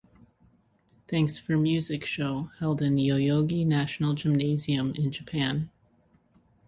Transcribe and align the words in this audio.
Thanks 1.07 1.37
For 1.37 1.57
Music 1.57 2.05
show 2.05 2.49
held 2.57 2.81
in 2.81 2.95
Yoyogi 2.95 3.63
National 3.67 4.15
Gymnasium, 4.15 4.95
in 4.95 5.11
Japan. 5.11 5.69